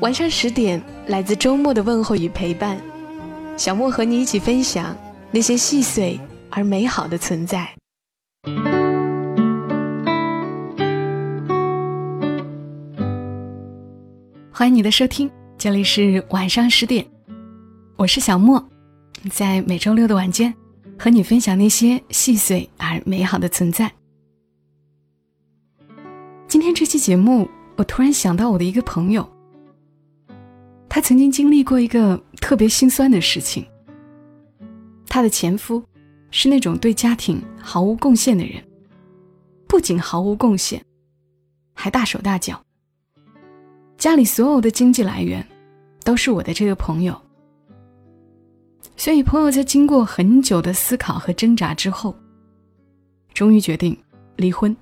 [0.00, 2.80] 晚上十点，来自周末的问候与陪伴，
[3.56, 4.96] 小莫和你一起分享
[5.32, 6.18] 那些细碎
[6.50, 7.68] 而美好的存在。
[14.52, 17.04] 欢迎你的收听，这里是晚上十点，
[17.96, 18.64] 我是小莫，
[19.28, 20.54] 在每周六的晚间
[20.96, 23.90] 和你分享那些细碎而美好的存在。
[26.46, 29.28] 今天这期节目，我突然想到我的一个朋友。
[30.98, 33.64] 她曾经经历过一个特别心酸的事情。
[35.06, 35.80] 她的前夫
[36.32, 38.60] 是那种对家庭毫无贡献的人，
[39.68, 40.84] 不仅毫无贡献，
[41.72, 42.60] 还大手大脚。
[43.96, 45.46] 家里所有的经济来源
[46.02, 47.16] 都是我的这个朋友，
[48.96, 52.12] 所以朋友在经过很久的思考和挣扎之后，
[53.32, 53.96] 终于决定
[54.34, 54.76] 离婚。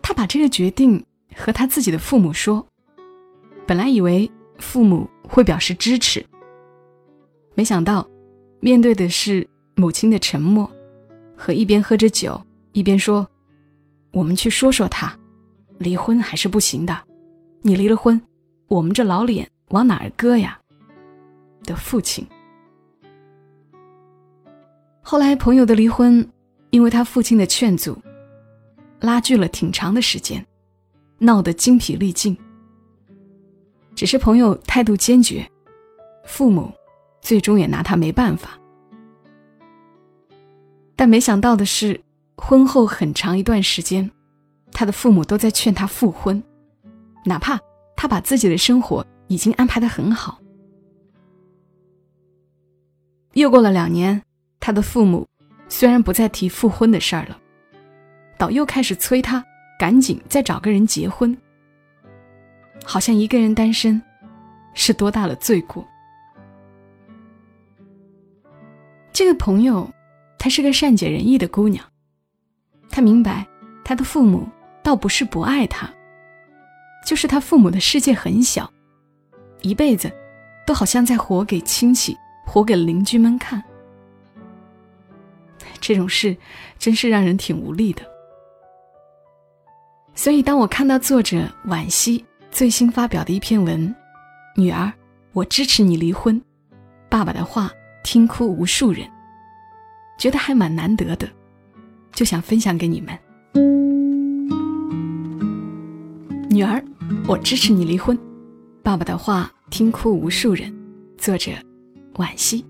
[0.00, 2.64] 他把这个决定和他自己的父母说。
[3.66, 6.24] 本来以为父母会表示支持，
[7.54, 8.08] 没想到
[8.60, 10.70] 面对的是母亲的沉默，
[11.36, 12.40] 和一边喝着酒
[12.72, 13.26] 一边说
[14.12, 15.16] ：“我们去说说他，
[15.78, 16.96] 离婚还是不行的。
[17.62, 18.20] 你离了婚，
[18.68, 20.58] 我们这老脸往哪儿搁呀？”
[21.64, 22.26] 的父亲。
[25.00, 26.28] 后来朋友的离婚，
[26.70, 27.96] 因为他父亲的劝阻，
[29.00, 30.44] 拉锯了挺长的时间，
[31.18, 32.36] 闹得精疲力尽。
[34.02, 35.48] 只是朋友态度坚决，
[36.24, 36.72] 父母
[37.20, 38.58] 最终也拿他没办法。
[40.96, 42.00] 但没想到的是，
[42.36, 44.10] 婚后很长一段时间，
[44.72, 46.42] 他的父母都在劝他复婚，
[47.24, 47.56] 哪怕
[47.94, 50.40] 他把自己的生活已经安排的很好。
[53.34, 54.20] 又过了两年，
[54.58, 55.24] 他的父母
[55.68, 57.38] 虽然不再提复婚的事儿了，
[58.36, 59.44] 倒又开始催他
[59.78, 61.38] 赶紧再找个人结婚。
[62.84, 64.00] 好像一个人单身，
[64.74, 65.86] 是多大的罪过。
[69.12, 69.88] 这个朋友，
[70.38, 71.84] 她是个善解人意的姑娘。
[72.90, 73.46] 她明白，
[73.84, 74.48] 她的父母
[74.82, 75.88] 倒不是不爱她，
[77.06, 78.70] 就是她父母的世界很小，
[79.60, 80.10] 一辈子
[80.66, 82.16] 都好像在活给亲戚、
[82.46, 83.62] 活给邻居们看。
[85.80, 86.36] 这种事
[86.78, 88.02] 真是让人挺无力的。
[90.14, 92.24] 所以，当我看到作者惋惜。
[92.52, 93.92] 最新发表的一篇文，
[94.54, 94.92] 女儿，
[95.32, 96.38] 我支持你离婚。
[97.08, 97.70] 爸爸的话
[98.04, 99.08] 听哭无数人，
[100.18, 101.26] 觉得还蛮难得的，
[102.12, 103.18] 就想分享给你们。
[106.50, 106.84] 女儿，
[107.26, 108.16] 我支持你离婚。
[108.82, 110.70] 爸爸的话听哭无数人。
[111.16, 111.52] 作者：
[112.16, 112.62] 惋惜。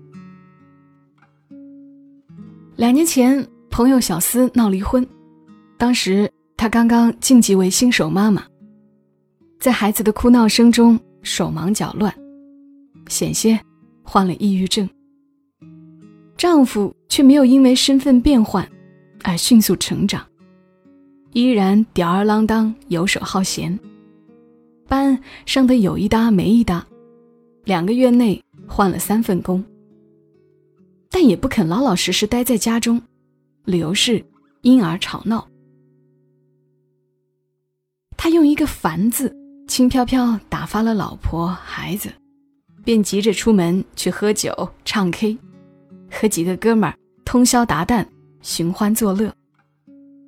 [2.77, 5.05] 两年前，朋友小思闹离婚，
[5.77, 8.45] 当时她刚刚晋级为新手妈妈。
[9.63, 12.13] 在孩子的哭闹声中手忙脚乱，
[13.07, 13.57] 险些
[14.03, 14.89] 患了抑郁症。
[16.35, 18.69] 丈夫却没有因为身份变换
[19.23, 20.21] 而迅速成长，
[21.31, 23.79] 依然吊儿郎当、游手好闲，
[24.85, 26.85] 班上的有一搭没一搭，
[27.63, 29.63] 两个月内换了三份工，
[31.09, 33.01] 但也不肯老老实实待在家中，
[33.63, 34.21] 理由是
[34.63, 35.47] 婴儿吵闹。
[38.17, 39.33] 他用一个“烦”字。
[39.73, 42.13] 轻飘飘打发了老婆孩子，
[42.83, 45.35] 便急着出门去喝酒唱 K，
[46.11, 46.95] 和几个哥们儿
[47.25, 48.05] 通宵达旦
[48.43, 49.33] 寻欢作乐，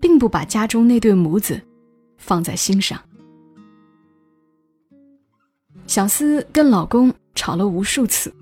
[0.01, 1.61] 并不把家中那对母子
[2.17, 2.99] 放在心上。
[5.85, 8.33] 小思跟老公吵了无数次，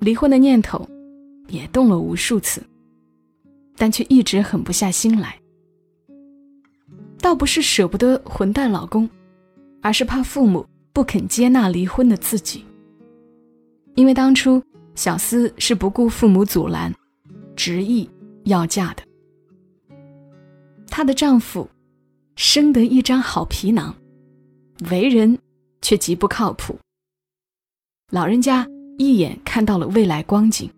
[0.00, 0.88] 离婚的念头
[1.48, 2.62] 也动了无数次，
[3.76, 5.38] 但却一直狠不下心来。
[7.20, 9.06] 倒不是舍不得混蛋老公。
[9.80, 12.64] 而是怕父母不肯接纳离婚的自己，
[13.94, 14.62] 因为当初
[14.94, 16.92] 小思是不顾父母阻拦，
[17.54, 18.08] 执意
[18.44, 19.02] 要嫁的。
[20.88, 21.68] 她的丈夫
[22.34, 23.94] 生得一张好皮囊，
[24.90, 25.38] 为人
[25.80, 26.76] 却极不靠谱。
[28.10, 28.66] 老人家
[28.96, 30.68] 一眼看到了未来光景，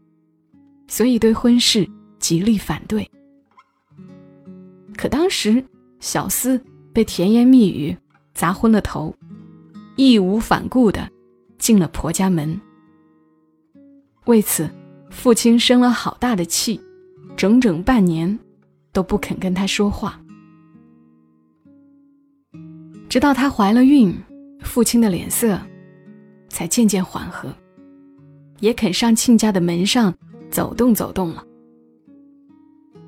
[0.88, 1.88] 所以对婚事
[2.18, 3.08] 极力反对。
[4.96, 5.64] 可当时
[6.00, 6.62] 小思
[6.92, 7.96] 被甜言蜜语。
[8.40, 9.14] 砸昏了头，
[9.96, 11.06] 义无反顾的
[11.58, 12.58] 进了婆家门。
[14.24, 14.66] 为此，
[15.10, 16.80] 父亲生了好大的气，
[17.36, 18.38] 整整半年
[18.92, 20.18] 都不肯跟他说话。
[23.10, 24.18] 直到她怀了孕，
[24.62, 25.60] 父亲的脸色
[26.48, 27.54] 才渐渐缓和，
[28.60, 30.14] 也肯上亲家的门上
[30.50, 31.44] 走动走动了，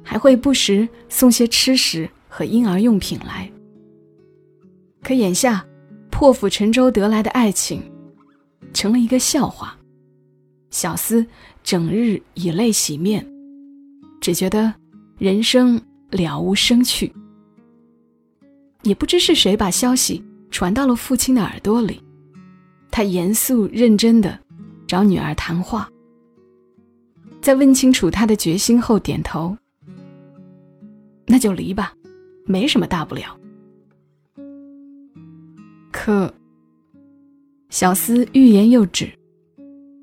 [0.04, 3.50] 还会不时送些吃食和婴儿用品来。
[5.02, 5.66] 可眼下，
[6.10, 7.82] 破釜沉舟得来的爱情，
[8.72, 9.76] 成了一个笑话。
[10.70, 11.26] 小厮
[11.62, 13.26] 整日以泪洗面，
[14.20, 14.72] 只觉得
[15.18, 15.78] 人生
[16.10, 17.12] 了无生趣。
[18.82, 22.00] 也不知是谁把消息传到了父亲的耳朵里，
[22.90, 24.38] 他严肃认真的
[24.86, 25.90] 找女儿谈话，
[27.40, 29.56] 在问清楚他的决心后点头
[31.26, 31.92] ：“那就离吧，
[32.46, 33.36] 没什么大不了。”
[35.92, 36.32] 可
[37.68, 39.08] 小厮欲言又止，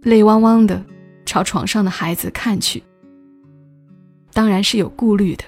[0.04, 0.82] 泪汪汪的
[1.26, 2.82] 朝床上的孩子看去，
[4.32, 5.44] 当然是有顾虑的，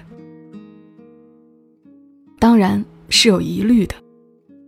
[2.40, 3.96] 当然是有疑虑的。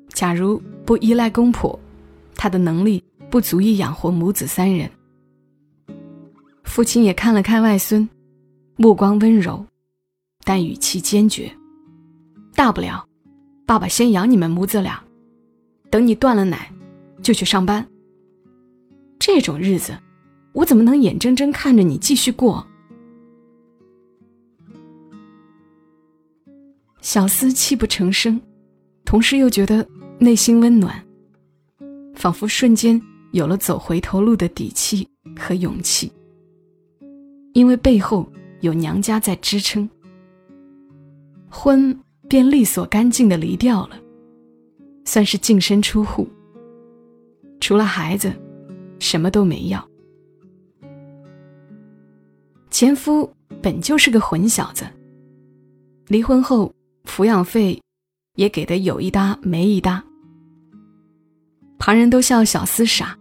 [0.09, 1.77] 假如不依赖公婆，
[2.35, 4.89] 他的能力不足以养活母子三人。
[6.63, 8.07] 父亲也看了看外孙，
[8.77, 9.65] 目光温柔，
[10.43, 11.51] 但语气坚决
[12.55, 13.05] ：“大不了，
[13.65, 15.02] 爸爸先养你们母子俩。”
[15.93, 16.73] 等你断了奶，
[17.21, 17.87] 就去上班。
[19.19, 19.95] 这种日子，
[20.51, 22.65] 我怎么能眼睁睁看着你继续过？
[26.99, 28.41] 小思泣不成声，
[29.05, 29.87] 同时又觉得
[30.17, 30.99] 内心温暖，
[32.15, 32.99] 仿佛瞬间
[33.31, 35.07] 有了走回头路的底气
[35.37, 36.11] 和勇气。
[37.53, 38.27] 因为背后
[38.61, 39.87] 有娘家在支撑，
[41.51, 41.95] 婚
[42.27, 43.99] 便利索干净的离掉了。
[45.05, 46.27] 算是净身出户，
[47.59, 48.33] 除了孩子，
[48.99, 49.87] 什么都没要。
[52.69, 54.85] 前夫本就是个混小子，
[56.07, 56.73] 离婚后
[57.05, 57.79] 抚养费
[58.35, 60.03] 也给的有一搭没一搭。
[61.77, 63.17] 旁人都笑小厮傻，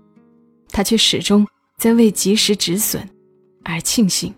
[0.69, 1.46] 他却始终
[1.79, 3.06] 在为及时止损
[3.64, 4.32] 而庆幸。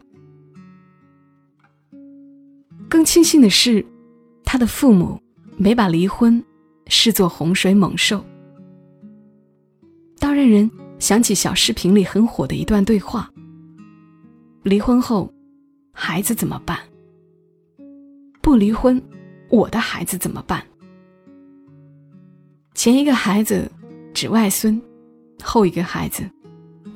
[2.88, 3.85] 更庆幸的是，
[4.44, 5.20] 他的父母
[5.56, 6.43] 没把离婚。
[6.86, 8.25] 视作洪水猛兽，
[10.19, 13.31] 倒让人想起小视频里很火的一段对话：
[14.62, 15.32] 离婚后，
[15.92, 16.78] 孩子怎么办？
[18.40, 19.02] 不离婚，
[19.50, 20.62] 我的孩子怎么办？
[22.75, 23.70] 前一个孩子
[24.12, 24.81] 指外孙，
[25.42, 26.22] 后一个孩子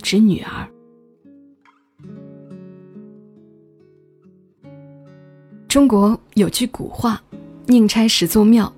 [0.02, 0.68] 指女儿。
[5.66, 7.22] 中国有句古话
[7.66, 8.72] ：“宁拆十座庙。”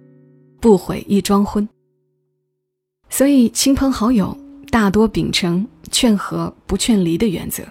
[0.61, 1.67] 不悔一桩婚，
[3.09, 4.37] 所以亲朋好友
[4.71, 7.65] 大多秉承劝和不劝离的原则，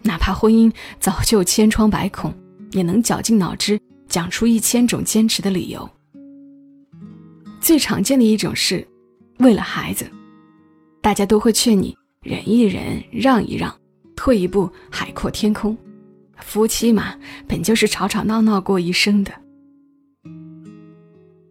[0.00, 2.34] 哪怕婚姻早就千疮百孔，
[2.70, 3.78] 也能绞尽脑汁
[4.08, 5.88] 讲出一千种坚持的理由。
[7.60, 8.86] 最常见的一种是，
[9.40, 10.10] 为了孩子，
[11.02, 13.70] 大家都会劝你忍一忍、让一让、
[14.16, 15.76] 退一步，海阔天空。
[16.38, 17.14] 夫妻嘛，
[17.46, 19.41] 本就是吵吵闹闹过一生的。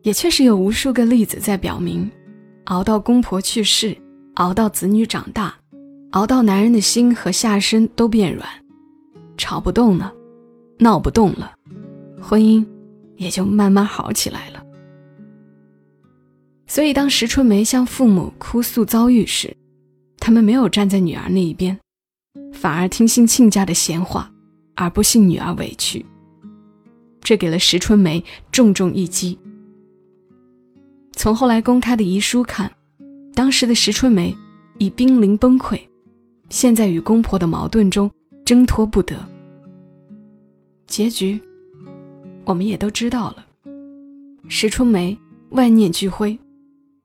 [0.03, 2.09] 也确实有无数个例子在表明，
[2.65, 3.95] 熬到公婆去世，
[4.36, 5.53] 熬到子女长大，
[6.12, 8.48] 熬到男人的心和下身都变软，
[9.38, 10.12] 吵不动了，
[10.79, 11.53] 闹不动了，
[12.20, 12.65] 婚姻
[13.15, 14.63] 也就慢慢好起来了。
[16.65, 19.55] 所以，当石春梅向父母哭诉遭遇时，
[20.17, 21.77] 他们没有站在女儿那一边，
[22.53, 24.31] 反而听信亲家的闲话，
[24.75, 26.05] 而不信女儿委屈，
[27.22, 29.38] 这给了石春梅重重一击。
[31.13, 32.72] 从后来公开的遗书看，
[33.34, 34.36] 当时的石春梅
[34.77, 35.80] 已濒临崩溃，
[36.50, 38.10] 陷在与公婆的矛盾中
[38.44, 39.15] 挣脱不得。
[40.88, 41.39] 结局，
[42.44, 43.46] 我们也都知道了。
[44.48, 45.18] 石春梅
[45.51, 46.38] 万念俱灰，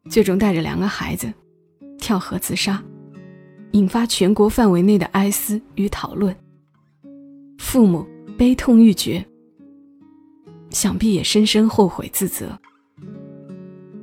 [0.09, 1.33] 最终带着两个孩子
[1.99, 2.83] 跳河自杀，
[3.73, 6.35] 引发全国范围内的哀思与讨论。
[7.59, 8.07] 父母
[8.39, 9.25] 悲痛欲绝，
[10.71, 12.59] 想必也深深后悔自责。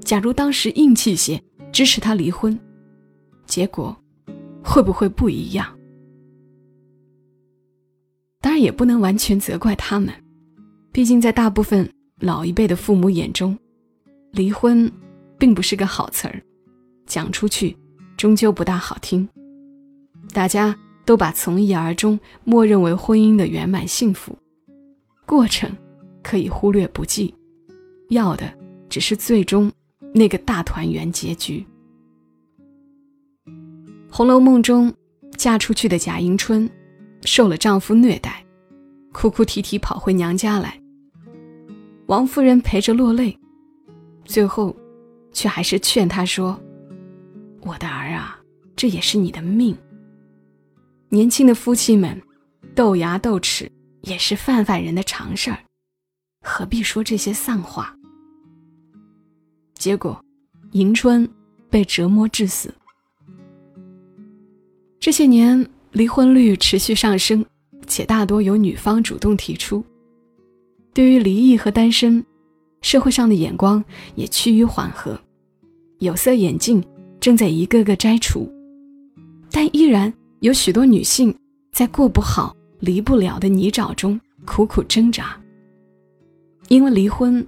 [0.03, 1.41] 假如当时硬气些
[1.71, 2.57] 支持他离婚，
[3.45, 3.95] 结果
[4.63, 5.65] 会不会不一样？
[8.41, 10.13] 当然也不能完全责怪他们，
[10.91, 13.57] 毕竟在大部分老一辈的父母眼中，
[14.31, 14.91] 离婚
[15.39, 16.43] 并不是个好词儿，
[17.05, 17.75] 讲出去
[18.17, 19.27] 终究不大好听。
[20.33, 24.37] 大家都把从一而终默认为婚姻的圆满幸福，
[25.25, 25.71] 过程
[26.21, 27.33] 可以忽略不计，
[28.09, 28.53] 要的
[28.89, 29.71] 只是最终。
[30.13, 31.65] 那个大团圆结局。
[34.09, 34.93] 红楼梦》中
[35.35, 36.69] 嫁出去的贾迎春，
[37.23, 38.45] 受了丈夫虐待，
[39.11, 40.79] 哭哭啼啼跑回娘家来。
[42.05, 43.35] 王夫人陪着落泪，
[44.23, 44.75] 最后，
[45.31, 46.61] 却还是劝她说
[47.65, 48.39] ：“我的儿啊，
[48.75, 49.75] 这也是你的命。
[51.09, 52.21] 年轻的夫妻们，
[52.75, 55.57] 斗牙斗齿也是泛泛人的常事儿，
[56.41, 57.97] 何必说这些丧话？”
[59.83, 60.17] 结果，
[60.71, 61.29] 迎春
[61.69, 62.73] 被折磨致死。
[64.97, 67.43] 这些年，离婚率持续上升，
[67.85, 69.83] 且大多由女方主动提出。
[70.93, 72.25] 对于离异和单身，
[72.81, 73.83] 社会上的眼光
[74.15, 75.19] 也趋于缓和，
[75.99, 76.81] 有色眼镜
[77.19, 78.49] 正在一个个摘除，
[79.51, 81.37] 但依然有许多女性
[81.73, 85.37] 在过不好、离不了的泥沼中苦苦挣扎。
[86.69, 87.45] 因为离婚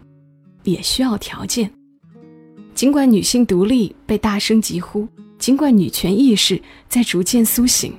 [0.66, 1.72] 也需要条件，
[2.76, 5.08] 尽管女性独立被大声疾呼。
[5.38, 7.94] 尽管女权意识在逐渐苏醒，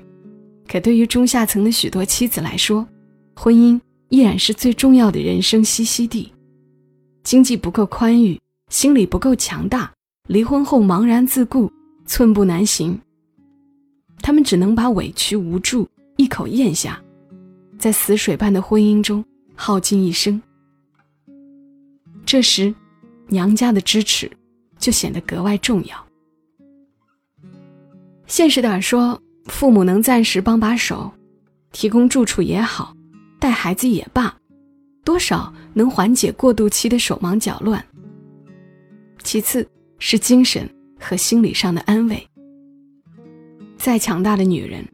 [0.67, 2.87] 可对于中下层的许多妻子来说，
[3.37, 3.79] 婚姻
[4.09, 6.33] 依然是最重要的人生栖息地。
[7.23, 8.41] 经济不够宽裕，
[8.71, 9.93] 心理不够强大，
[10.29, 11.71] 离婚后茫然自顾，
[12.07, 12.99] 寸步难行。
[14.23, 17.01] 他们只能把委屈无助一口咽下，
[17.79, 19.23] 在死水般的婚姻中
[19.55, 20.41] 耗尽一生。
[22.25, 22.75] 这时，
[23.29, 24.29] 娘家的支持
[24.87, 26.07] 就显得格外重要。
[28.29, 31.13] 现实点说，父母能暂时帮把手，
[31.73, 32.95] 提供住处也好，
[33.41, 34.33] 带孩子也罢，
[35.05, 37.85] 多少能缓解过渡期的手忙脚乱。
[39.25, 42.25] 其次是精神和心理上的安慰。
[43.77, 44.87] 再强大的女人，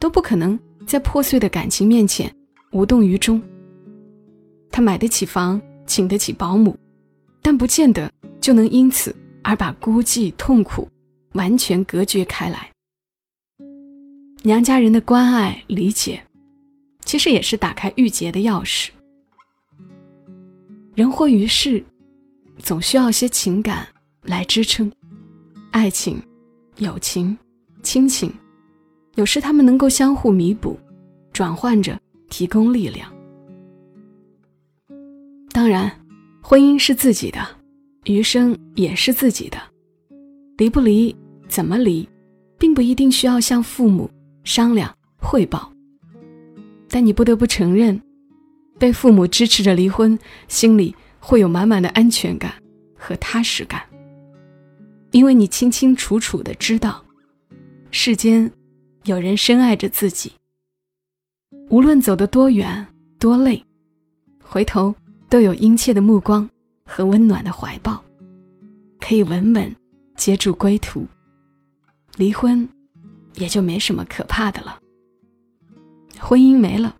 [0.00, 2.28] 都不可能在破碎的感情面前
[2.72, 3.40] 无动于衷。
[4.72, 6.76] 她买得起房，请得起保姆，
[7.40, 8.10] 但不见得
[8.40, 9.14] 就能因此
[9.46, 10.88] 而把孤寂痛苦
[11.34, 12.68] 完全隔绝开来。
[14.42, 16.20] 娘家人的关爱理解，
[17.04, 18.88] 其实也是打开郁结的钥匙。
[20.96, 21.84] 人活于世，
[22.58, 23.86] 总需要些情感
[24.22, 24.90] 来支撑，
[25.70, 26.20] 爱情、
[26.78, 27.38] 友情、
[27.84, 28.32] 亲情，
[29.14, 30.76] 有时他们能够相互弥补，
[31.32, 31.96] 转换着
[32.28, 33.08] 提供力量。
[35.52, 35.88] 当然，
[36.42, 37.55] 婚姻是自己的，
[38.06, 39.58] 余生也是自己的，
[40.58, 41.14] 离不离，
[41.48, 42.08] 怎么离，
[42.56, 44.10] 并不一定需要向父母。
[44.44, 45.72] 商量汇报，
[46.88, 48.00] 但你不得不承认，
[48.78, 52.54] 被父母支持着离婚，心里会有满满的安全感
[52.96, 53.82] 和踏实感，
[55.10, 57.04] 因为你清清楚楚的知道，
[57.90, 58.48] 世间
[59.02, 60.30] 有人深爱着自己。
[61.68, 62.86] 无论走得多远
[63.18, 63.60] 多累，
[64.40, 64.94] 回头
[65.28, 66.48] 都有殷切的目光
[66.86, 68.02] 和温暖的怀抱，
[69.00, 69.74] 可以稳稳
[70.14, 71.06] 接住归途。
[72.16, 72.66] 离婚。
[73.38, 74.78] 也就没什么可怕的了。
[76.18, 76.96] 婚姻没了，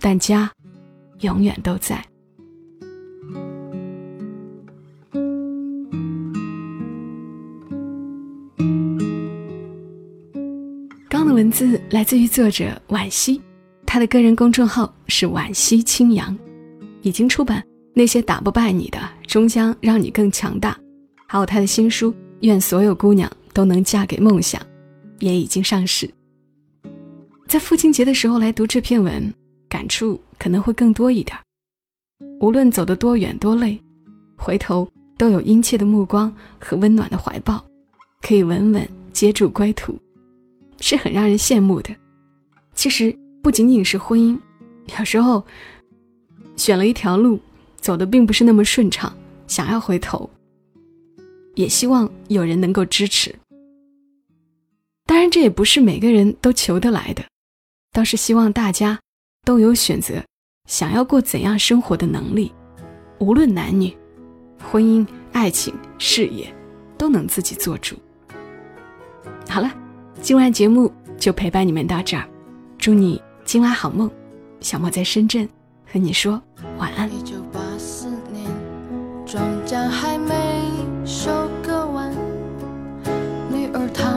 [0.00, 0.50] 但家
[1.20, 2.02] 永远都在。
[11.10, 13.38] 刚的文字来自于作者惋惜，
[13.84, 16.34] 他的个人公众号是惋惜清扬，
[17.02, 17.62] 已经出版
[17.98, 20.72] 《那些打不败你的，终将让你更强大》，
[21.26, 22.12] 还有他的新书
[22.42, 24.60] 《愿所有姑娘都能嫁给梦想》。
[25.18, 26.08] 也已经上市。
[27.48, 29.34] 在父亲节的时候来读这篇文，
[29.68, 31.36] 感触可能会更多一点。
[32.38, 33.76] 无论走得多远多累，
[34.36, 37.60] 回头都有殷切的目光和温暖的怀抱，
[38.22, 39.98] 可以稳稳接住归途，
[40.78, 41.92] 是很让人羡慕的。
[42.74, 43.12] 其实
[43.42, 44.38] 不仅仅是婚姻，
[45.00, 45.44] 有时候
[46.54, 47.40] 选了一条路，
[47.80, 49.12] 走的并不是那么顺畅，
[49.46, 50.28] 想要回头，
[51.54, 53.34] 也希望有人能够支持。
[55.06, 57.24] 当然，这也不是每个人都求得来的，
[57.92, 58.98] 倒是希望大家
[59.44, 60.22] 都有选择
[60.68, 62.52] 想要过怎样生活的能力，
[63.18, 63.96] 无论男女，
[64.70, 66.52] 婚姻、爱情、事业，
[66.98, 67.96] 都能自己做主。
[69.48, 69.72] 好了，
[70.20, 72.28] 今晚节目就陪伴你们到这儿，
[72.76, 74.10] 祝你今晚好梦。
[74.60, 75.48] 小莫在深圳
[75.86, 76.42] 和你说
[76.78, 77.08] 晚安。
[83.74, 84.07] 孩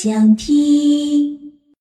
[0.00, 1.47] 想听。